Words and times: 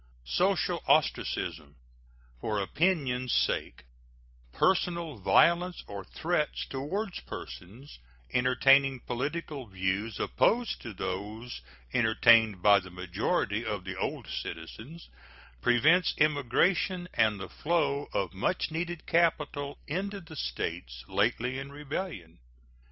Social 0.25 0.81
ostracism 0.87 1.75
for 2.39 2.59
opinion's 2.59 3.31
sake, 3.31 3.83
personal 4.51 5.17
violence 5.17 5.83
or 5.85 6.03
threats 6.03 6.65
toward 6.65 7.13
persons 7.27 7.99
entertaining 8.33 9.01
political 9.01 9.67
views 9.67 10.19
opposed 10.19 10.81
to 10.81 10.91
those 10.95 11.61
entertained 11.93 12.63
by 12.63 12.79
the 12.79 12.89
majority 12.89 13.63
of 13.63 13.83
the 13.83 13.95
old 13.95 14.25
citizens, 14.25 15.07
prevents 15.61 16.15
immigration 16.17 17.07
and 17.13 17.39
the 17.39 17.47
flow 17.49 18.07
of 18.11 18.33
much 18.33 18.71
needed 18.71 19.05
capital 19.05 19.77
into 19.85 20.19
the 20.19 20.35
States 20.35 21.05
lately 21.07 21.59
in 21.59 21.71
rebellion. 21.71 22.39